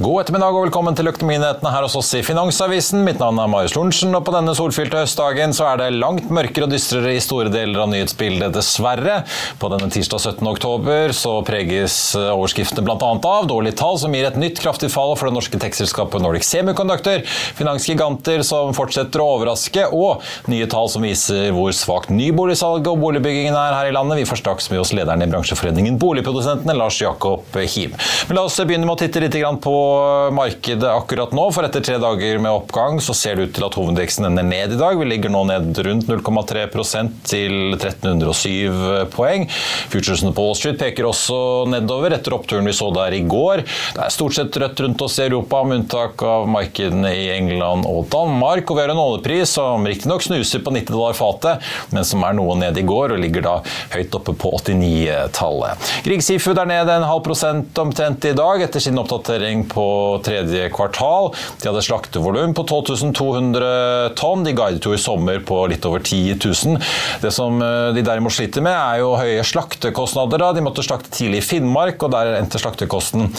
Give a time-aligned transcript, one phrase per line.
[0.00, 3.02] God ettermiddag og velkommen til Økonominyhetene her hos oss i Finansavisen.
[3.04, 6.64] Mitt navn er Marius Lorentzen, og på denne solfylte høstdagen så er det langt mørkere
[6.64, 9.18] og dystrere i store deler av nyhetsbildet, dessverre.
[9.60, 10.48] På denne tirsdag 17.
[10.48, 13.10] oktober så preges overskriftene bl.a.
[13.12, 17.20] av dårlige tall som gir et nytt kraftig fall for det norske tekstselskapet Nordic Semiconductor,
[17.60, 23.52] finansgiganter som fortsetter å overraske, og nye tall som viser hvor svakt nyboligsalget og boligbyggingen
[23.66, 24.22] er her i landet.
[24.22, 28.00] Vi får straks med oss lederen i bransjeforeningen Boligprodusentene, Lars Jakob Hiv.
[28.32, 29.76] Men la oss begynne med å titte litt på
[30.34, 33.76] markedet akkurat nå, for etter tre dager med oppgang så ser det ut til at
[33.78, 34.98] hovedindeksen ender ned i dag.
[34.98, 39.46] Vi ligger nå ned rundt 0,3% til 1307 poeng.
[39.92, 43.64] Futuresene på Wall Street peker også nedover etter oppturen vi så der i går.
[43.96, 47.88] Det er stort sett rødt rundt oss i Europa, med unntak av markedene i England
[47.88, 48.70] og Danmark.
[48.70, 52.36] Og vi har en oljepris som riktignok snuser på 90 dollar fatet, men som er
[52.38, 53.56] noe ned i går og ligger da
[53.94, 55.90] høyt oppe på 89-tallet.
[56.06, 60.20] Grieg Seafood er ned en halv prosent omtrent i dag etter sin oppdatering på på
[60.24, 61.30] tredje kvartal.
[61.62, 64.44] De hadde slaktevolum på 12 200 tonn.
[64.44, 66.80] De guidet jo i sommer på litt over 10 000.
[67.22, 70.42] Det som eh, de derimot sliter med, er jo høye slaktekostnader.
[70.42, 70.52] Da.
[70.56, 73.30] De måtte slakte tidlig i Finnmark, og der endte slaktekosten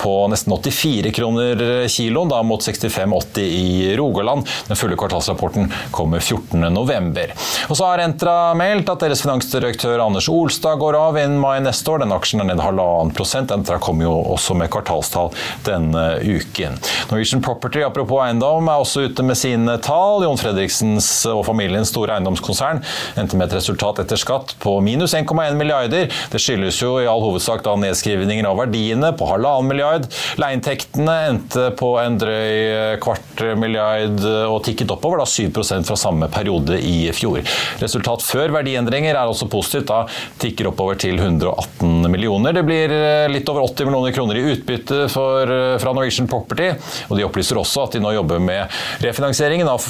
[0.00, 4.48] på nesten 84 kroner kiloen, da mot 65,80 i Rogaland.
[4.68, 7.36] Den fulle kvartalsrapporten kommer 14.11.
[7.68, 11.92] Og så har Entra meldt at deres finansdirektør Anders Olstad går av innen mai neste
[11.92, 12.02] år.
[12.02, 13.52] Den aksjen er ned halvannen prosent.
[13.54, 15.30] Entra kommer jo også med kvartalstall
[15.66, 15.81] denne
[16.22, 16.78] uken.
[17.10, 20.22] Norwegian Property, apropos eiendom, er også ute med sine tall.
[20.26, 22.82] Jon Fredriksens og familiens store eiendomskonsern
[23.18, 26.08] endte med et resultat etter skatt på minus 1,1 milliarder.
[26.32, 30.08] Det skyldes jo i all hovedsak da nedskrivninger av verdiene på halvannen milliard.
[30.40, 36.78] Leieinntektene endte på en drøy kvart milliard og tikket oppover da 7% fra samme periode
[36.78, 37.42] i fjor.
[37.82, 40.04] Resultat før verdiendringer er også positivt, da
[40.42, 42.54] tikker oppover til 118 millioner.
[42.56, 42.94] Det blir
[43.32, 46.72] litt over 80 millioner kroner i utbytte for fra Norwegian Property.
[47.08, 48.72] og De opplyser også at de nå jobber med
[49.02, 49.82] refinansieringen av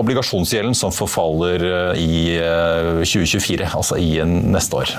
[0.00, 2.20] obligasjonsgjelden som forfaller eh, i
[3.04, 4.94] 2024, eh, altså i neste år.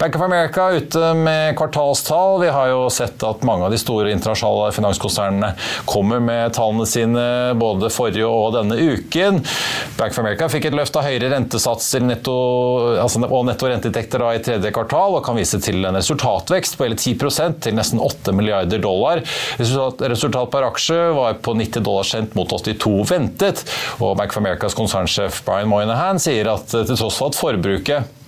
[0.00, 2.40] Bank of America er ute med kvartalstall.
[2.42, 5.52] Vi har jo sett at mange av de store internasjonale finanskonsernene
[5.88, 7.26] kommer med tallene sine
[7.58, 9.42] både forrige og denne uken.
[9.98, 12.34] Bank of America fikk et løft av høyere rentesatser netto,
[13.02, 16.98] altså, og netto renteinntekter i tredje kvartal, og kan vise til en resultatvekst på hele
[16.98, 19.22] 10% til nesten 8 milliarder dollar.
[20.12, 23.64] Resultat per aksje var på 90 dollar cent mot 82 ventet.
[24.00, 28.18] Og Bank of Americas konsernsjef Brian Moynihan sier at til tross for at forbruket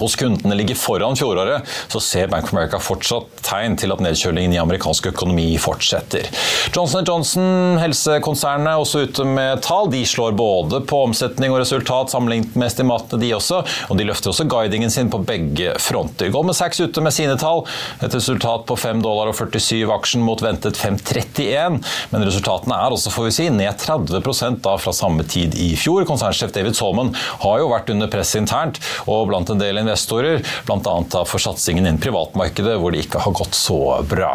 [0.00, 4.54] hos kundene ligger foran fjoråret, så ser Bank of America fortsatt tegn til at nedkjølingen
[4.56, 6.28] i amerikansk økonomi fortsetter.
[6.74, 9.90] Johnson Johnson, helsekonsernet, er også ute med tall.
[9.92, 13.62] De slår både på omsetning og resultat sammenlignet med estimatene, de også.
[13.90, 16.30] Og de løfter også guidingen sin på begge fronter.
[16.34, 17.64] Goldman Sachs ute med sine tall.
[18.04, 21.80] Et resultat på 5 dollar og 47 aksjen mot ventet 5,31.
[22.12, 26.04] Men resultatene er også, får vi si, ned 30% da fra samme tid i fjor.
[26.08, 27.12] Konsernsjef David Solman
[27.44, 30.36] har jo vært under press internt, og blant en del investorer,
[30.66, 31.24] bl.a.
[31.26, 34.32] for satsingen innen privatmarkedet, hvor det ikke har gått så bra.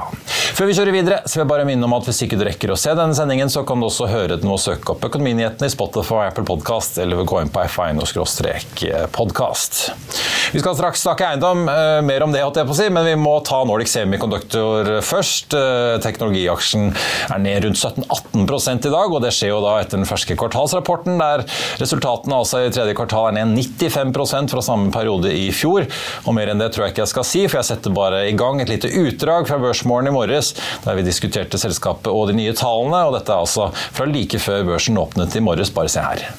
[0.55, 2.73] Før vi kjører videre, så vil jeg bare minne om at hvis ikke du rekker
[2.73, 5.73] å se denne sendingen, så kan du også høre den og søke opp Økonominyhetene i
[5.73, 9.73] Spotify Apple Podcast, eller gå inn på f1-podkast.
[10.51, 13.05] Vi skal straks snakke eiendom, eh, mer om det, holdt jeg på å si, men
[13.07, 15.49] vi må ta Nordic Semiconductor først.
[15.55, 16.83] Eh, teknologiaksjen
[17.31, 21.13] er ned rundt 17-18 i dag, og det skjer jo da etter den ferske kvartalsrapporten,
[21.21, 21.37] der
[21.81, 25.87] resultatene altså i tredje kvartal er ned 95% fra samme periode i i fjor.
[26.25, 28.35] Og mer enn det tror jeg ikke jeg skal si, for jeg setter bare i
[28.37, 30.53] gang et lite utdrag fra Børsmorgen i morges,
[30.85, 33.05] der vi diskuterte selskapet og de nye tallene.
[33.07, 35.73] Og dette er altså fra like før børsen åpnet i morges.
[35.73, 36.29] Bare se her.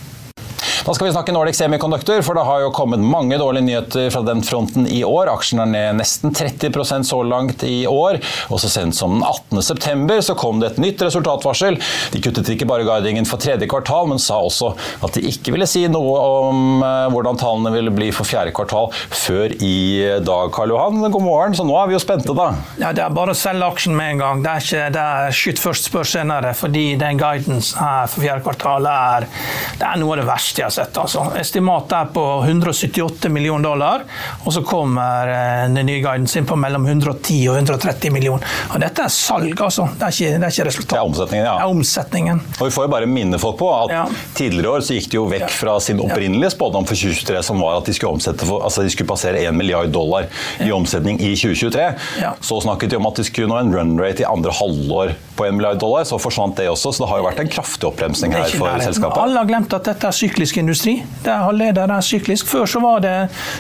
[0.83, 4.23] Da skal vi snakke Nordic Semiconductor, for det har jo kommet mange dårlige nyheter fra
[4.27, 5.29] den fronten i år.
[5.31, 8.19] Aksjen er ned nesten 30% så langt i år.
[8.51, 9.63] Og så sent som den 18.
[9.63, 11.79] september så kom det et nytt resultatvarsel.
[12.11, 14.73] De kuttet ikke bare guidingen for tredje kvartal, men sa også
[15.07, 18.91] at de ikke ville si noe om eh, hvordan tallene ville bli for fjerde kvartal
[19.15, 20.51] før i dag.
[20.57, 21.55] Karl Johan, god morgen.
[21.55, 22.49] Så nå er vi jo spente, da.
[22.83, 24.43] Ja, Det er bare å selge aksjen med en gang.
[24.43, 26.57] Det er ikke det er skyt først, spør senere.
[26.59, 29.31] Fordi den guidance her for fjerde kvartal er,
[29.79, 30.97] det er noe av det verste jeg sett.
[30.99, 31.25] Altså.
[31.39, 34.05] Estimatet er på 178 millioner dollar,
[34.45, 38.47] og så kommer eh, den nye guiden sin på mellom 110 og 130 millioner.
[38.73, 39.89] Og dette er salg, altså.
[39.99, 40.95] Det er ikke, det er ikke resultat.
[40.95, 41.55] Det er omsetningen, ja.
[41.59, 42.43] Det er omsetningen.
[42.59, 44.05] Og Vi får jo bare minne folk på at Ja.
[44.35, 47.79] tidligere år så gikk de jo vekk fra sin opprinnelige spådom for 2023, som var
[47.81, 50.27] at de skulle, omsette for, altså de skulle passere 1 milliard dollar
[50.61, 51.87] i omsetning i 2023.
[52.23, 52.33] Ja.
[52.41, 55.47] Så snakket de om at de skulle nå en run rate i andre halvår på
[55.49, 56.05] 1 milliard dollar.
[56.09, 58.83] Så forsvant det også, så det har jo vært en kraftig oppbremsing er her for
[58.87, 59.21] selskapet.
[59.23, 60.95] Alle har glemt at dette er syklisk industri.
[61.25, 62.47] Der er halvleder er syklisk.
[62.51, 63.15] Før så var det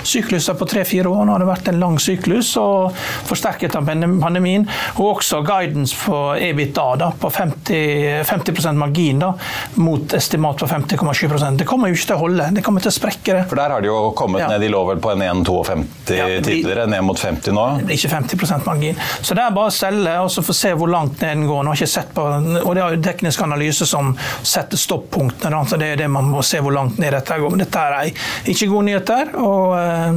[0.09, 1.25] sykluser på tre-fire år.
[1.27, 2.93] Nå har det vært en lang syklus, og
[3.29, 4.67] forsterket av pandemien.
[4.97, 9.33] Og også guidance på EBITDA da, på 50, 50 margin da,
[9.83, 12.49] mot estimat på 50,7% Det kommer jo ikke til å holde.
[12.57, 13.45] Det kommer til å sprekke det.
[13.51, 14.49] For der har de jo kommet Ja.
[14.49, 17.67] ned, i loven på en 1,52 Ja, tidligere, ned mot 50 nå.
[17.79, 18.97] Det blir ikke 50% margin.
[19.23, 21.63] Så det er bare å selge og så få se hvor langt ned den går.
[21.65, 22.23] Nå har jeg ikke sett på,
[22.67, 25.51] og Det er jo teknisk analyse som setter stoppunktene.
[25.51, 27.51] da, så Det er det man må se hvor langt ned dette går.
[27.55, 28.11] Men dette er
[28.53, 30.13] ikke gode nyheter, og eh,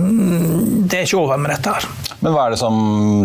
[0.90, 1.88] det er ikke over med dette her.
[2.26, 2.78] Men hva er det som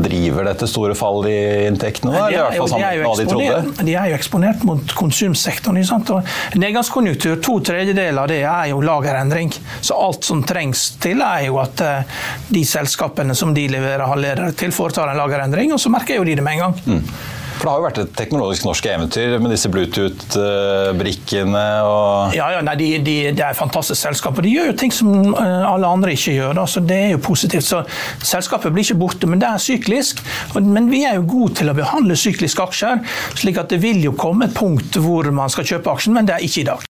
[0.04, 2.10] driver dette store fallet i inntektene?
[2.12, 3.46] Eller i De hvert jo- fall de er sammen med hva de trodde?
[3.60, 5.84] eksponert- De er jo eksponert mot konsumsektoren.
[5.86, 6.10] sant?
[6.10, 6.22] Og
[6.60, 9.52] Nedgangskonjunktur, to tredjedeler av det er jo lagerendring.
[9.80, 12.02] Så alt som trengs til, er jo at eh,
[12.50, 16.34] de selskapene som de leverer halvledere til, foretar en lagerendring, og så merker jo de
[16.36, 16.80] det med en gang.
[16.86, 17.04] Mm.
[17.60, 22.62] For det har jo vært et teknologisk norsk eventyr med disse Bluetooth-brikkene og Ja, ja,
[22.64, 25.68] nei, de, de, Det er et fantastisk selskap, og de gjør jo ting som eh,
[25.68, 26.56] alle andre ikke gjør.
[26.56, 27.68] Da, så Det er jo positivt.
[27.68, 27.82] Så
[28.24, 30.24] Selskapet blir ikke borte, men det er syklisk.
[30.56, 33.04] Men vi er jo gode til å behandle sykliske aksjer,
[33.36, 36.38] slik at det vil jo komme et punkt hvor man skal kjøpe aksjen, men det
[36.38, 36.89] er ikke i dag.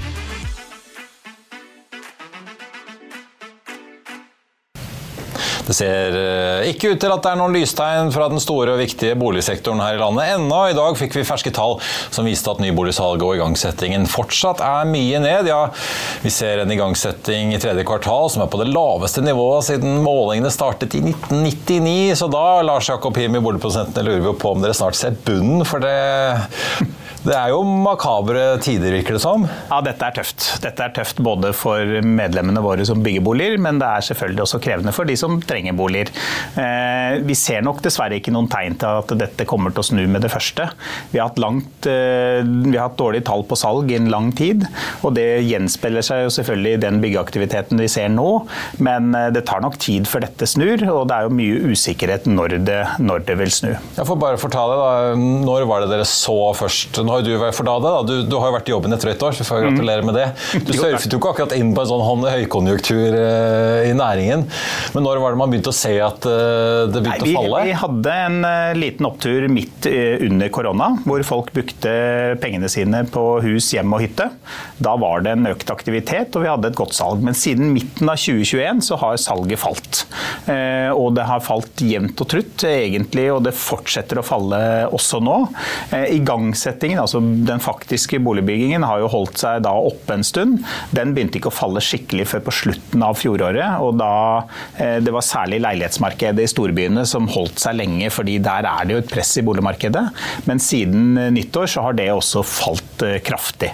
[5.67, 8.81] Det ser eh, ikke ut til at det er noen lystegn fra den store og
[8.81, 10.59] viktige boligsektoren her i landet ennå.
[10.71, 15.21] I dag fikk vi ferske tall som viste at nyboligsalget og igangsettingen fortsatt er mye
[15.23, 15.49] ned.
[15.51, 15.67] Ja,
[16.23, 20.53] vi ser en igangsetting i tredje kvartal som er på det laveste nivået siden målingene
[20.53, 22.17] startet i 1999.
[22.21, 25.65] Så da, Lars Jakob Him i Boligprosentene, lurer vi på om dere snart ser bunnen,
[25.67, 25.97] for det
[27.21, 29.43] det er jo makabre tider, virker det som.
[29.69, 30.45] Ja, dette er tøft.
[30.63, 34.59] Dette er tøft både for medlemmene våre som bygger boliger, men det er selvfølgelig også
[34.63, 36.09] krevende for de som trenger boliger.
[36.57, 40.01] Eh, vi ser nok dessverre ikke noen tegn til at dette kommer til å snu
[40.09, 40.65] med det første.
[41.11, 44.31] Vi har hatt, langt, eh, vi har hatt dårlige tall på salg i en lang
[44.33, 44.65] tid,
[45.05, 48.29] og det gjenspeiler seg jo selvfølgelig i den byggeaktiviteten vi ser nå,
[48.81, 52.25] men eh, det tar nok tid før dette snur, og det er jo mye usikkerhet
[52.25, 53.71] når det, når det vil snu.
[53.99, 54.89] Jeg får bare fortale, da,
[55.21, 56.97] Når var det dere så først?
[57.11, 57.89] Nå har jo du vært for da, da.
[58.07, 60.05] Du, du har jo vært i jobben et drøyt år, så vi får jeg gratulere
[60.07, 60.27] med det.
[60.63, 64.45] Du surfet jo ikke akkurat inn på en sånn høykonjunktur uh, i næringen.
[64.95, 67.41] Men når var det man begynte å se at uh, det begynte Nei, vi, å
[67.41, 67.63] falle?
[67.67, 71.91] vi hadde en uh, liten opptur midt under korona, hvor folk brukte
[72.39, 74.29] pengene sine på hus, hjem og hytte.
[74.79, 77.19] Da var det en økt aktivitet, og vi hadde et godt salg.
[77.27, 80.05] Men siden midten av 2021 så har salget falt.
[80.95, 84.61] Og det har falt jevnt og trutt, egentlig, og det fortsetter å falle
[84.93, 85.37] også nå.
[86.13, 90.61] Igangsettingen, altså den faktiske boligbyggingen, har jo holdt seg da oppe en stund.
[90.95, 94.13] Den begynte ikke å falle skikkelig før på slutten av fjoråret, og da
[94.77, 98.95] eh, det var særlig leilighetsmarkedet i storbyene som holdt seg lenge, fordi der er det
[98.95, 100.05] jo et press i boligmarkedet.
[100.49, 103.71] Men siden eh, nyttår så har det også falt eh, kraftig.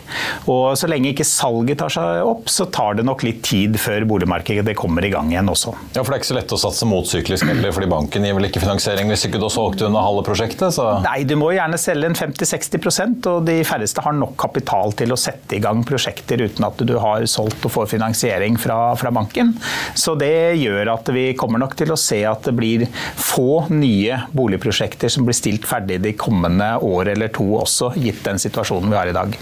[0.49, 4.07] Og så lenge ikke salget tar seg opp, så tar det nok litt tid før
[4.09, 5.75] boligmarkedet kommer i gang igjen også.
[5.95, 8.49] Ja, for Det er ikke så lett å satse motsyklisk heller, fordi banken gir vel
[8.49, 10.69] ikke finansiering hvis ikke du har solgt unna halve prosjektet?
[10.77, 10.87] så...
[11.03, 15.19] Nei, du må gjerne selge en 50-60 og de færreste har nok kapital til å
[15.19, 19.55] sette i gang prosjekter uten at du har solgt og får finansiering fra, fra banken.
[19.97, 22.85] Så det gjør at vi kommer nok til å se at det blir
[23.17, 28.41] få nye boligprosjekter som blir stilt ferdig de kommende år eller to også, gitt den
[28.41, 29.37] situasjonen vi har i dag.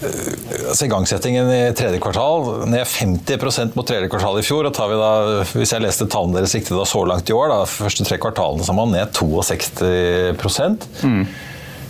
[0.00, 4.64] Altså, igangsettingen i tredje kvartal ned 50% mot tredje kvartal i fjor.
[4.64, 5.10] og tar vi da,
[5.52, 8.64] Hvis jeg leste tallene deres riktig da så langt i år, da, første tre kvartalene
[8.64, 11.24] så er man ned 62 mm.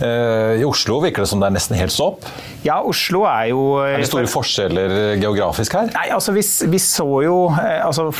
[0.00, 2.24] I Oslo virker det som det er nesten helt stopp.
[2.60, 5.88] Ja, Oslo er jo Er det store forskjeller geografisk her?
[5.94, 6.42] Nei, altså vi,
[6.72, 8.10] vi så jo eh, altså,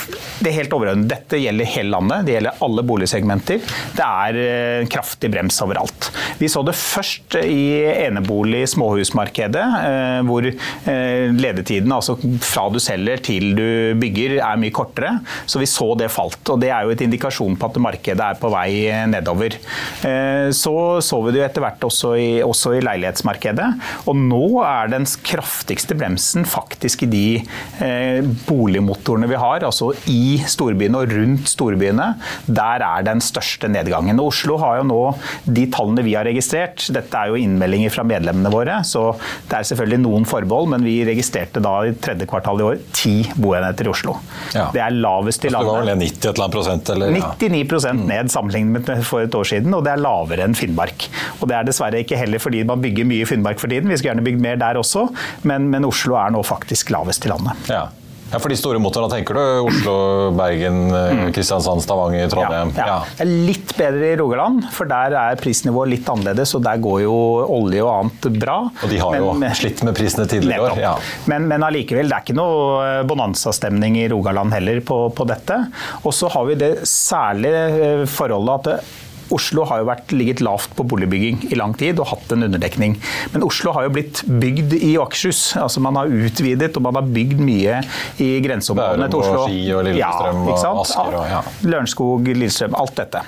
[0.41, 1.11] Det helt overordnet.
[1.11, 2.25] Dette gjelder hele landet.
[2.27, 3.61] Det gjelder alle boligsegmenter.
[3.99, 6.09] Det er en kraftig brems overalt.
[6.41, 10.47] Vi så det først i enebolig småhusmarkedet, eh, hvor
[10.91, 13.67] ledetiden altså fra du selger til du
[14.01, 15.13] bygger er mye kortere.
[15.45, 16.41] Så vi så det falt.
[16.49, 18.71] og Det er jo et indikasjon på at markedet er på vei
[19.11, 19.59] nedover.
[20.57, 23.69] Så så vi det jo etter hvert også i, også i leilighetsmarkedet.
[24.11, 27.27] og nå er den kraftigste bremsen faktisk i de
[27.85, 32.09] eh, boligmotorene vi har, altså i storbyene og rundt storbyene.
[32.47, 34.21] Der er den største nedgangen.
[34.21, 35.01] Og Oslo har jo nå
[35.45, 36.87] de tallene vi har registrert.
[36.95, 39.11] Dette er jo innmeldinger fra medlemmene våre, så
[39.51, 43.15] det er selvfølgelig noen forbehold, men vi registrerte da i tredje kvartal i år ti
[43.37, 44.17] boenheter i Oslo.
[44.55, 44.69] Ja.
[44.75, 45.71] Det er lavest i landet.
[45.71, 46.93] Det var vel 90 et eller annet prosent?
[46.95, 47.19] Eller?
[47.41, 48.03] 99 mm.
[48.11, 51.07] ned sammenlignet med for et år siden, og det er lavere enn Finnmark.
[51.41, 53.91] Og det er dessverre ikke heller fordi man bygger mye i Finnmark for tiden.
[53.91, 55.09] Vi skulle gjerne bygd mer der også,
[55.49, 57.71] men, men, Oslo er nå faktisk lavest i landet.
[57.73, 57.89] Ja.
[58.31, 59.95] Ja, For de store motorene tenker du Oslo,
[60.39, 61.23] Bergen, eh.
[61.35, 62.71] Kristiansand, Stavanger, Trondheim?
[62.77, 62.99] Ja, ja.
[63.25, 66.55] Er litt bedre i Rogaland, for der er prisnivået litt annerledes.
[66.55, 67.17] Og der går jo
[67.59, 68.61] olje og annet bra.
[68.71, 70.79] Og de har men, jo slitt med prisene tidligere år.
[70.79, 70.95] Ja.
[71.31, 75.59] Men, men allikevel, det er ikke noe eh, bonanza-stemning i Rogaland heller på, på dette.
[76.05, 78.79] Og så har vi det særlige eh, forholdet at det,
[79.35, 82.97] Oslo har jo vært, ligget lavt på boligbygging i lang tid og hatt en underdekning.
[83.35, 85.57] Men Oslo har jo blitt bygd i Akershus.
[85.61, 87.81] Altså man har utvidet og man har bygd mye
[88.23, 89.31] i grenseområdene til Oslo.
[89.31, 91.41] Bærum og Ski og Lillestrøm ja, og Asker og ja.
[91.71, 93.25] Lørenskog, Lillestrøm, alt dette.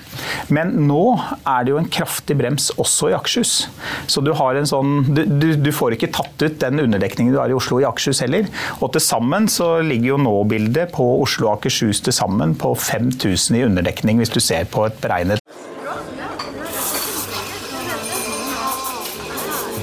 [0.53, 1.05] Men nå
[1.41, 3.55] er det jo en kraftig brems også i Akershus.
[4.11, 7.41] Så du har en sånn du, du, du får ikke tatt ut den underdekningen du
[7.41, 8.49] har i Oslo i Akershus heller.
[8.81, 13.59] Og til sammen så ligger jo nå-bildet på Oslo og Akershus til sammen på 5000
[13.59, 15.43] i underdekning, hvis du ser på et beregnet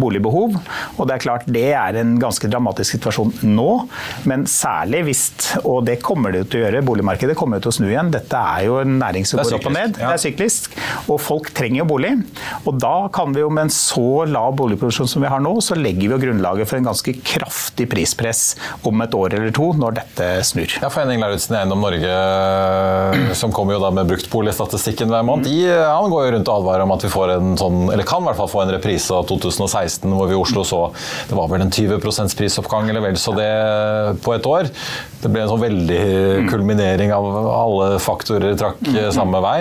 [0.00, 0.56] boligbehov.
[0.96, 3.70] Og det er klart det er en ganske dramatisk situasjon nå,
[4.28, 5.22] men særlig hvis,
[5.62, 8.12] og det kommer det til å gjøre, boligmarkedet kommer til å snu igjen.
[8.14, 9.98] Dette er jo en næring som går opp og ned.
[9.98, 10.12] Ja.
[10.12, 10.76] Det er syklisk.
[11.08, 12.14] Og folk trenger jo bolig.
[12.64, 15.76] Og da kan vi jo med en så lav boligproduksjon som vi har nå, så
[15.78, 18.42] legger vi jo grunnlaget for en ganske kraftig prispress
[18.88, 20.78] om et år eller to, når dette snur.
[20.80, 25.48] Ja, for Henning Lauritzen i Eiendom Norge, som kommer jo da med bruktboligstatistikken hver måned,
[25.48, 28.24] de, han går jo rundt og advarer om at vi får en sånn, eller kan
[28.24, 30.80] i hvert fall få en reprise av 2016 2016, hvor vi i Oslo så
[31.28, 33.48] det var vel en 20% prisoppgang eller vel så det
[34.24, 34.68] på et år.
[35.18, 36.02] Det ble en sånn veldig
[36.50, 38.98] kulminering av alle faktorer trakk mm.
[39.14, 39.56] samme vei.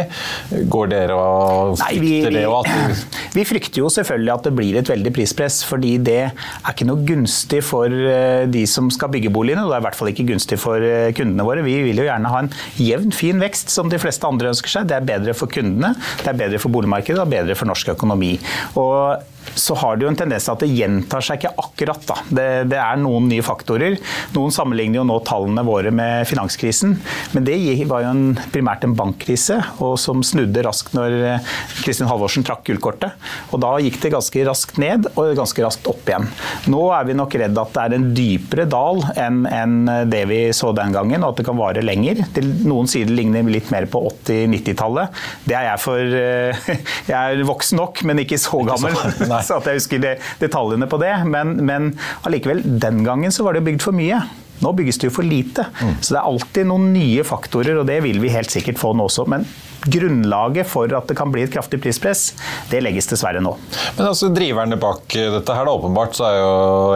[0.69, 2.43] Går dere og frykter Nei, vi, vi, det?
[2.45, 3.07] At
[3.37, 7.05] vi frykter jo selvfølgelig at det blir et veldig prispress, fordi det er ikke noe
[7.07, 9.65] gunstig for eh, de som skal bygge boligene.
[9.65, 11.65] Og det er i hvert fall ikke gunstig for eh, kundene våre.
[11.65, 14.91] Vi vil jo gjerne ha en jevn, fin vekst som de fleste andre ønsker seg.
[14.91, 18.35] Det er bedre for kundene, det er bedre for boligmarkedet og bedre for norsk økonomi.
[18.77, 22.03] Og så har det jo en tendens til at det gjentar seg ikke akkurat.
[22.07, 22.17] da.
[22.29, 23.97] Det, det, er noen nye faktorer.
[24.35, 26.97] Noen sammenligner jo nå tallene våre med finanskrisen,
[27.33, 27.57] men det
[27.89, 31.51] var jo en, primært en bankkrise, og som snudde raskt når eh,
[31.83, 33.15] Kristin Halvorsen trakk gullkortet.
[33.51, 36.27] Og da gikk det ganske raskt ned og ganske raskt opp igjen.
[36.71, 39.77] Nå er vi nok redd at det er en dypere dal enn en
[40.09, 42.23] det vi så den gangen, og at det kan vare lenger.
[42.67, 45.21] Noen sier det ligner litt mer på 80-90-tallet.
[45.47, 46.71] Det er jeg for eh,
[47.11, 48.95] Jeg er voksen nok, men ikke så gammel.
[48.95, 51.13] Ikke så, så, at jeg husker det, detaljene på det.
[51.29, 51.93] Men, men
[52.27, 54.21] allikevel, den gangen så var det bygd for mye.
[54.63, 55.67] Nå bygges det jo for lite.
[55.81, 55.95] Mm.
[56.01, 59.05] Så det er alltid noen nye faktorer, og det vil vi helt sikkert få nå
[59.09, 59.27] også.
[59.29, 59.45] Men
[59.85, 62.31] grunnlaget for at det kan bli et kraftig prispress,
[62.71, 63.53] det legges dessverre nå.
[63.97, 66.51] Men altså driverne bak dette her, da, åpenbart så er jo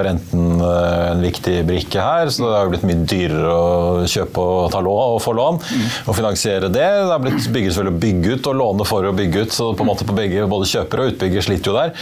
[0.08, 2.32] renten eh, en viktig brikke her.
[2.32, 5.86] Så det har blitt mye dyrere å kjøpe og ta lån og få lån mm.
[6.06, 6.82] og finansiere det.
[6.82, 9.72] Det har blitt bygget selvfølgelig å bygge ut og låne for å bygge ut, så
[9.78, 11.94] på en måte på begge, både kjøper og utbygger sliter jo der.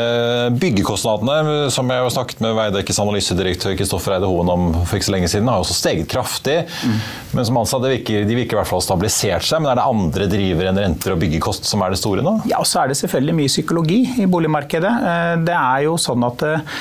[0.00, 5.10] Eh, byggekostnadene, som jeg har snakket med Veidekkes analysedirektør Kristoffer Eide Hoen om for ikke
[5.10, 6.58] så lenge siden, har også steget kraftig.
[6.84, 6.98] Mm.
[7.36, 9.62] Men som han sa, de virker i hvert fall stabilisert seg.
[9.62, 12.34] Men er det andre driver enn renter og byggekost som er det store nå?
[12.50, 14.92] Ja, og så er det selvfølgelig mye psykologi i boligmarkedet.
[15.10, 16.76] Eh, det er jo sånn at eh,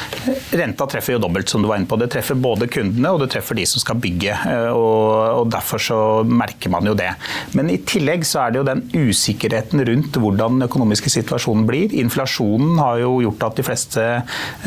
[0.59, 1.99] renta treffer jo dobbelt, som du var inne på.
[2.01, 4.35] Det treffer både kundene og det treffer de som skal bygge.
[4.51, 7.11] Eh, og derfor så merker man jo det.
[7.57, 11.95] Men i tillegg så er det jo den usikkerheten rundt hvordan den økonomiske situasjonen blir.
[12.03, 14.07] Inflasjonen har jo gjort at de fleste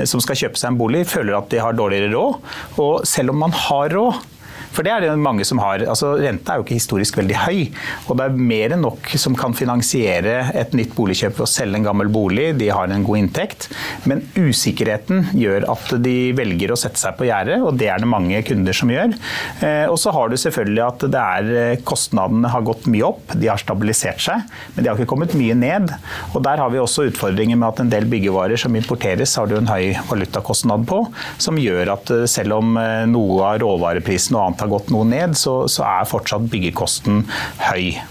[0.09, 2.53] som skal kjøpe seg en bolig, føler at de har dårligere råd.
[2.83, 4.32] Og selv om man har råd,
[4.73, 5.85] for det er det mange som har.
[5.85, 7.61] Altså, Renta er jo ikke historisk veldig høy,
[8.09, 11.81] og det er mer enn nok som kan finansiere et nytt boligkjøp ved å selge
[11.81, 12.51] en gammel bolig.
[12.61, 13.69] De har en god inntekt.
[14.09, 18.11] Men usikkerheten gjør at de velger å sette seg på gjerdet, og det er det
[18.11, 19.15] mange kunder som gjør.
[19.63, 23.37] Eh, og så har du selvfølgelig at det er eh, kostnadene har gått mye opp,
[23.37, 25.93] de har stabilisert seg, men de har ikke kommet mye ned.
[26.33, 29.59] Og der har vi også utfordringer med at en del byggevarer som importeres, har du
[29.59, 31.05] en høy valutakostnad på,
[31.43, 32.75] som gjør at eh, selv om
[33.13, 37.25] noe av råvareprisen og annet har gått noe ned, så, så er fortsatt byggekosten
[37.69, 38.03] høy.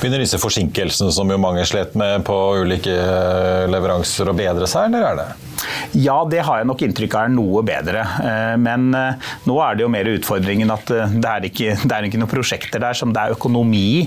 [0.00, 4.88] Begynner disse forsinkelsene som jo mange slet med på ulike eh, leveranser å bedre seg,
[4.88, 5.26] eller er det?
[6.00, 8.06] Ja, det har jeg nok inntrykk av er noe bedre.
[8.24, 12.08] Eh, men eh, nå er det jo mer utfordringen at det er ikke, det er
[12.08, 14.02] ikke noen prosjekter der som det er økonomi i.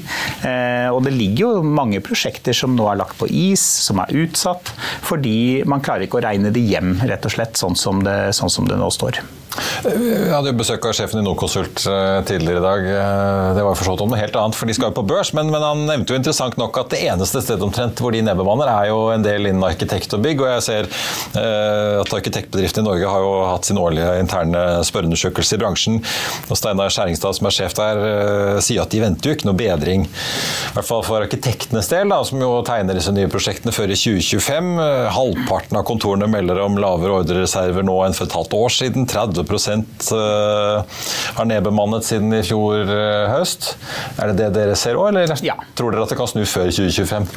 [0.96, 4.72] Og det ligger jo mange prosjekter som nå er lagt på is, som er utsatt,
[5.06, 8.51] fordi man klarer ikke å regne det hjem, rett og slett, sånn som det, sånn
[8.51, 9.20] som det nå står.
[9.85, 12.87] Jeg hadde jo besøk av sjefen i Nordkonsult eh, tidligere i dag.
[12.91, 15.31] Eh, det var forstått om noe helt annet, for de skal jo på børs.
[15.37, 18.72] Men, men, han nevnte jo interessant nok at det eneste stedet omtrent hvor de nedbemanner,
[18.72, 20.44] er jo en del innen arkitekt og bygg.
[20.44, 25.55] Og jeg ser eh, at arkitektbedriftene i Norge har jo hatt sin årlige interne spørreundersøkelse
[25.55, 26.01] i bransjen.
[26.50, 29.59] Og Steinar Skjæringstad, som er sjef der, eh, sier at de venter jo ikke noe
[29.59, 30.07] bedring.
[30.09, 34.00] I hvert fall for arkitektenes del, da, som jo tegner disse nye prosjektene før i
[34.01, 34.74] 2025.
[35.15, 39.07] Halvparten av kontorene melder om lavere ordrereserver nå enn for et halvt år siden.
[39.09, 39.45] 30 Eh,
[41.36, 43.74] har nedbemannet siden i fjor eh, høst.
[44.22, 45.58] Er det det dere ser òg, eller ja.
[45.77, 47.27] tror dere at det kan snu før 2025?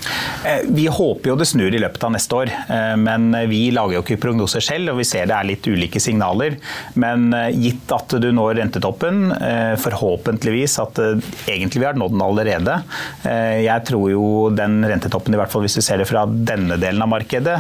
[0.49, 2.53] Eh, vi håper jo det snur i løpet av neste år,
[2.99, 6.59] men vi lager jo ikke prognoser selv, og vi ser det er litt ulike signaler.
[7.01, 9.33] Men gitt at du når rentetoppen,
[9.83, 11.01] forhåpentligvis at
[11.51, 12.77] egentlig vi har nådd den allerede.
[13.25, 17.05] Jeg tror jo den rentetoppen, i hvert fall hvis vi ser det fra denne delen
[17.05, 17.57] av markedet,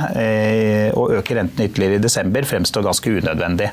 [0.98, 3.70] å øke renten ytterligere i desember fremstår ganske unødvendig.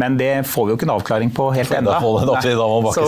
[0.00, 1.94] Men det får vi jo ikke en avklaring på helt ennå.
[2.96, 3.06] Så,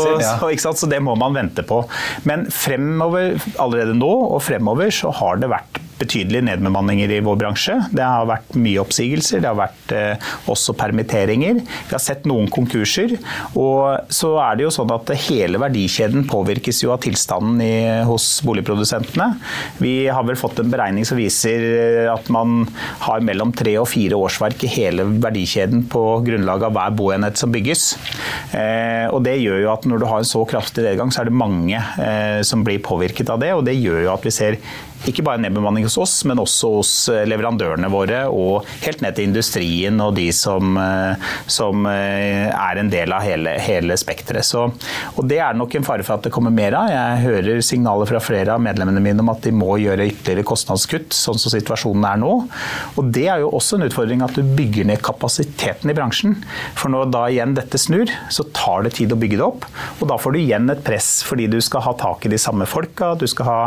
[0.62, 1.82] så, så det må man vente på.
[2.28, 7.76] Men fremover, allerede nå og fremover så har det vært betydelige nedbemanninger i vår bransje.
[7.94, 11.60] Det har vært mye oppsigelser, det har vært eh, også permitteringer.
[11.62, 13.16] Vi har sett noen konkurser.
[13.58, 17.74] Og så er det jo sånn at hele verdikjeden påvirkes jo av tilstanden i,
[18.08, 19.30] hos boligprodusentene.
[19.82, 22.64] Vi har vel fått en beregning som viser eh, at man
[23.04, 27.52] har mellom tre og fire årsverk i hele verdikjeden på grunnlag av hver boenhet som
[27.54, 27.90] bygges.
[28.52, 31.30] Eh, og det gjør jo at når du har en så kraftig nedgang, så er
[31.30, 33.54] det mange eh, som blir påvirket av det.
[33.56, 34.60] Og det gjør jo at vi ser
[35.06, 39.28] ikke bare nedbemanning hos oss, men også hos eh, leverandørene våre og helt ned til
[39.30, 44.26] industrien og de som, eh, som eh, er en del av hele, hele spekteret.
[45.18, 46.90] Og det er nok en fare for at det kommer mer av.
[46.92, 51.14] Jeg hører signaler fra flere av medlemmene mine om at de må gjøre ytterligere kostnadskutt,
[51.16, 52.32] sånn som situasjonen er nå.
[53.00, 56.36] Og det er jo også en utfordring at du bygger ned kapasiteten i bransjen.
[56.78, 59.66] For når da igjen dette snur, så tar det tid å bygge det opp.
[59.98, 62.66] Og da får du igjen et press fordi du skal ha tak i de samme
[62.68, 63.58] folka, du skal ha,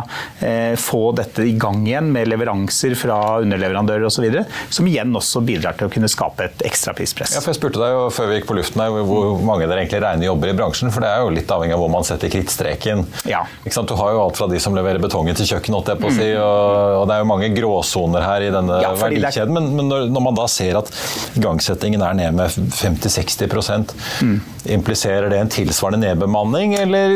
[0.46, 4.28] eh, få dette i gang igjen med leveranser fra underleverandører osv.,
[4.69, 7.36] som igjen også bidrar til å kunne skape et ekstra prispress.
[7.36, 9.84] Ja, for jeg spurte deg jo før vi gikk på luften her, hvor mange dere
[9.84, 12.32] egentlig regner jobber i bransjen, for det er jo litt avhengig av hvor man setter
[12.32, 13.06] krittstreken.
[13.30, 13.43] Ja.
[13.91, 16.08] Du har jo alt fra de som leverer betongen til kjøkkenet, mm.
[16.15, 19.54] si, og, og, det er jo mange gråsoner her i denne ja, verdikjeden.
[19.56, 20.91] Men, men når, når, man da ser at
[21.39, 24.36] igangsettingen er ned med 50-60 mm.
[24.78, 27.15] impliserer det en tilsvarende nedbemanning, eller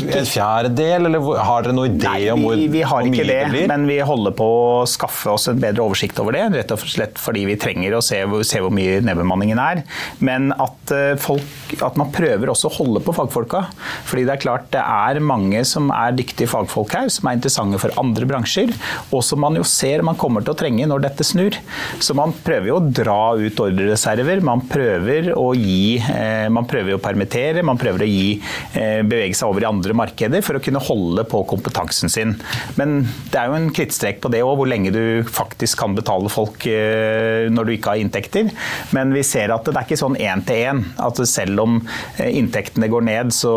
[0.00, 0.22] ikke.
[0.22, 3.28] en fjerdedel, eller har dere noen idé Nei, om hvor, vi, vi har hvor mye
[3.28, 3.68] det blir?
[3.70, 7.18] Men vi holder på å skaffe oss en bedre oversikt over det, rett og slett
[7.20, 9.82] fordi vi trenger å se, se hvor mye nedbemanningen er.
[10.24, 13.64] Men at, eh, folk, at, man prøver også å holde på fagfolka.
[14.08, 17.80] Fordi det er klart det er mange som er dyktige fagfolk her, som er interessante
[17.82, 18.72] for andre bransjer,
[19.12, 21.56] og som man jo ser man kommer til å trenge når dette snur.
[22.02, 26.96] Så man prøver jo å dra ut ordrereserver, man prøver å gi eh, Man prøver
[26.96, 28.38] å permittere, man prøver å gi,
[28.78, 32.34] eh, bevege seg over i andre markeder for å kunne holde på kompetansen sin.
[32.78, 36.30] Men det er jo en krittstrek på det òg, hvor lenge du faktisk kan betale
[36.32, 38.50] folk eh, når du ikke har inntekter.
[38.96, 40.82] Men vi ser at det er ikke sånn én til én.
[41.02, 41.78] At selv om
[42.18, 43.54] eh, inntektene går ned, så,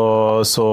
[0.48, 0.68] så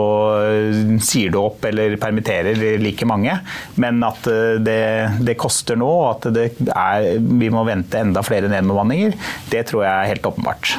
[0.46, 3.40] eh, sier du opp eller permitterer like mange.
[3.80, 4.28] Men at
[4.64, 4.80] det,
[5.26, 9.18] det koster nå, og at er, vi må vente enda flere nedbemanninger,
[9.52, 10.78] det tror jeg er helt åpenbart.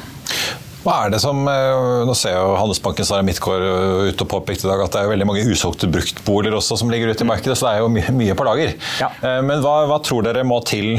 [0.80, 3.64] Hva er det som, Nå ser jo Handelsbanken Sara Midtgaard
[4.10, 7.12] ut og påpekte i dag at det er veldig mange usolgte bruktboliger også som ligger
[7.12, 8.72] ute i markedet, så det er jo mye, mye på lager.
[9.02, 9.10] Ja.
[9.44, 10.96] Men hva, hva tror dere må til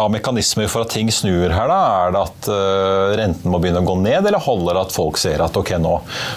[0.00, 1.78] av mekanismer for at ting snur her, da?
[2.06, 5.20] Er det at uh, renten må begynne å gå ned, eller holder det at folk
[5.20, 5.94] ser at ok, nå,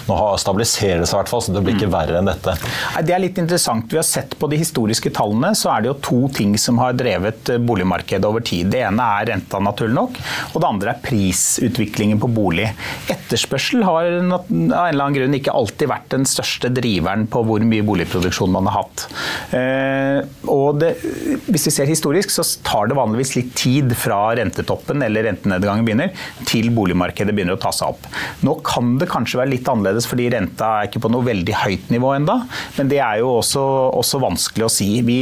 [0.08, 1.94] nå stabiliserer det seg i hvert fall, så det blir ikke mm.
[1.94, 2.56] verre enn dette?
[3.04, 3.88] Det er litt interessant.
[3.90, 6.96] Vi har sett på de historiske tallene, så er det jo to ting som har
[6.98, 8.70] drevet eh, boligmarkedet over tid.
[8.74, 10.20] Det ene er renta, naturlig nok,
[10.52, 12.68] og det andre er prisutviklingen på bolig.
[13.12, 17.64] Etterspørsel har av en eller annen grunn ikke alltid vært den største driveren på hvor
[17.64, 19.06] mye boligproduksjon man har hatt.
[19.54, 20.94] Uh, og det,
[21.48, 26.12] hvis vi ser historisk, så tar det vanligvis litt tid fra rentetoppen eller rentenedgangen begynner,
[26.48, 28.08] til boligmarkedet begynner å ta seg opp.
[28.46, 31.92] Nå kan det kanskje være litt annerledes fordi renta er ikke på noe veldig høyt
[31.94, 32.40] nivå enda,
[32.78, 33.64] men det er jo også,
[34.00, 34.88] også vanskelig å si.
[35.06, 35.18] Vi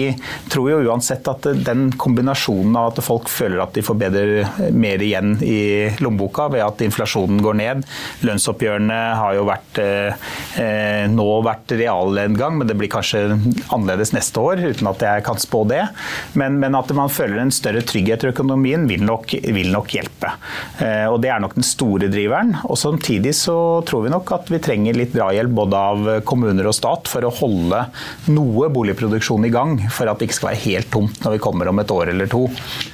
[0.52, 5.02] tror jo uansett at den kombinasjonen av at folk føler at de får bedre, mer
[5.04, 7.84] igjen i lommeboka ved at inflasjonen går ned,
[8.26, 13.24] lønnsoppgjørene har jo vært, eh, nå vært realnedgang, men det blir kanskje
[13.72, 15.82] annerledes neste år, uten at jeg kan spå det.
[16.38, 20.30] Men, men at man føler en større trygghet etter økonomien vil nok, vil nok hjelpe.
[20.78, 22.54] Eh, og Det er nok den store driveren.
[22.68, 26.74] Og Samtidig så tror vi nok at vi trenger litt drahjelp både av kommuner og
[26.76, 27.84] stat for å holde
[28.32, 31.70] noe boligproduksjon i gang, for at det ikke skal være helt tomt når vi kommer
[31.70, 32.44] om et år eller to.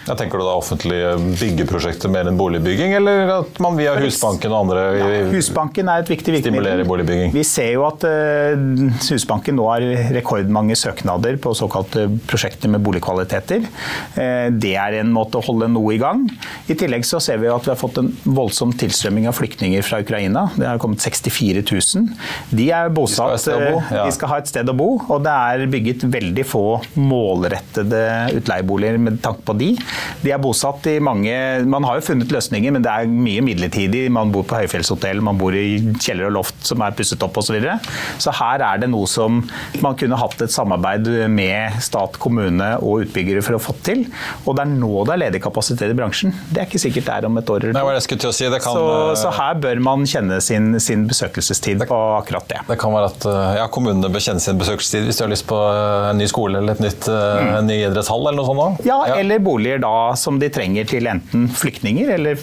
[0.09, 4.67] Ja, tenker du da offentlige byggeprosjekter mer enn boligbygging, eller at man via Husbanken og
[4.67, 7.33] andre ja, Husbanken er et viktig stimulerer boligbygging?
[7.35, 8.57] Vi ser jo at uh,
[9.09, 9.85] Husbanken nå har
[10.17, 13.67] rekordmange søknader på såkalte prosjekter med boligkvaliteter.
[14.17, 16.25] Uh, det er en måte holde noe i gang.
[16.71, 20.01] I tillegg så ser vi at vi har fått en voldsom tilstrømming av flyktninger fra
[20.05, 20.49] Ukraina.
[20.57, 22.09] Det har kommet 64 000.
[22.59, 24.07] De er bosatt, de skal, bo, ja.
[24.07, 26.65] de skal ha et sted å bo, og det er bygget veldig få
[26.99, 28.03] målrettede
[28.39, 29.73] utleieboliger med tanke på de.
[30.23, 31.35] De er bosatt i mange
[31.69, 34.07] Man har jo funnet løsninger, men det er mye midlertidig.
[34.15, 37.49] Man bor på høyfjellshotell, man bor i kjeller og loft som er pusset opp osv.
[37.49, 37.79] Så, videre.
[38.21, 39.39] så her er det noe som
[39.81, 44.05] man kunne hatt et samarbeid med stat, kommune og utbyggere for å få til.
[44.45, 46.33] Og det er nå det er ledig kapasitet i bransjen.
[46.51, 48.33] Det er ikke sikkert det er om et år eller to.
[48.33, 48.47] Si.
[48.49, 52.63] Kan, så, eh, så, her bør man kjenne sin, sin besøkelsestid det, på akkurat det.
[52.69, 55.47] Det kan være at eh, ja, kommunene bør kjenne sin besøkelsestid hvis de har lyst
[55.49, 57.53] på eh, en ny skole eller et nytt, mm.
[57.61, 58.85] en ny idrettshall eller noe sånt?
[58.89, 62.41] Ja, ja, eller boliger da som de trenger til enten flyktninger eller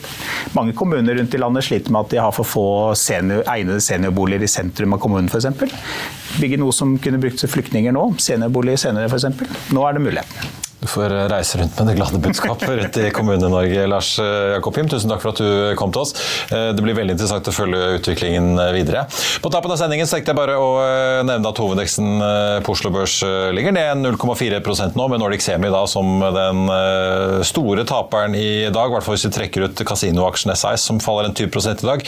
[0.58, 2.68] mange kommuner rundt i landet sliter med at de har for få
[3.00, 5.50] senior, egnede seniorboliger i sentrum av kommunen f.eks.
[6.42, 9.74] Bygge noe som kunne brukt til flyktninger nå, seniorboliger senere f.eks.
[9.76, 10.65] Nå er det muligheten.
[10.86, 13.88] Du får reise rundt med det glade budskapet rundt i Kommune-Norge.
[13.88, 16.12] Lars Jakob Jakobim, tusen takk for at du kom til oss.
[16.54, 19.08] Eh, det blir veldig interessant å følge utviklingen eh, videre.
[19.42, 20.68] På tappen av sendingen tenkte jeg bare å
[21.26, 22.22] nevne at hovedveksten
[22.62, 23.16] på Oslo Børs
[23.56, 26.62] ligger ned 0,4% nå, med Nordic Semi da som den
[27.48, 28.92] store taperen i dag.
[28.92, 32.06] I hvert fall hvis vi trekker ut kasinoaksjen SIS, som faller en 20 i dag.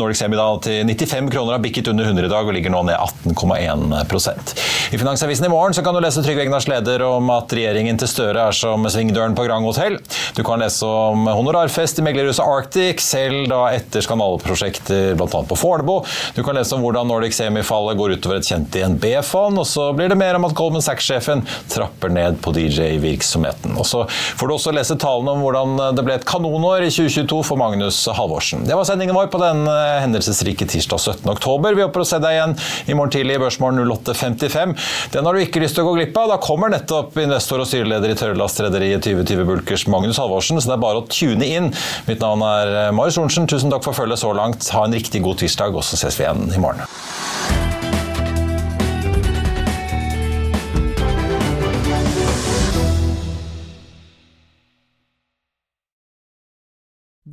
[0.00, 2.84] Nordic Semi da til 95 kroner har bikket under 100 i dag og ligger nå
[2.88, 2.96] ned
[3.28, 4.56] 18,1%
[4.94, 8.13] I Finansavisen i morgen så kan du lese Trygve Egnars leder om at regjeringen til
[8.14, 9.98] Støre er som svingdøren på Grand Hotell.
[10.36, 15.28] Du kan lese om honorarfest i meglerhuset Arctic, selv da etter skandaleprosjekter bl.a.
[15.48, 15.96] på Fornebu.
[16.36, 20.12] Du kan lese om hvordan Nordic Semi-fallet går utover et kjent DNB-fond, og så blir
[20.12, 23.74] det mer om at Goldman Sachs-sjefen trapper ned på DJ-virksomheten.
[23.80, 27.42] Og så får du også lese talene om hvordan det ble et kanonår i 2022
[27.48, 28.62] for Magnus Halvorsen.
[28.68, 31.28] Det var sendingen vår på den hendelsesrike tirsdag 17.
[31.34, 31.74] oktober.
[31.74, 34.76] Vi håper å se deg igjen i morgen tidlig i Børsmorgen 08.55.
[35.16, 36.34] Den har du ikke lyst til å gå glipp av.
[36.34, 40.84] Da kommer nettopp investor og styreleder i Tørrlastrederiet 2020 Bulkers Magnus Halvorsen, så det er
[40.84, 41.70] bare å tune inn.
[42.08, 43.48] Mitt navn er Marius Lorentzen.
[43.48, 44.68] Tusen takk for følget så langt.
[44.74, 46.84] Ha en riktig god tirsdag, og så ses vi igjen i morgen.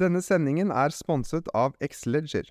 [0.02, 2.48] Denne sendingen er sponset av Xleger.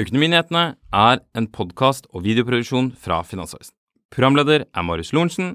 [0.00, 3.72] Økonominyhetene er en podkast og videoproduksjon fra Finansavisen.
[4.12, 5.54] Programleder er Marius Lorentzen.